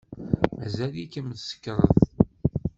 [0.57, 2.01] Mazal-ikem tsekṛed.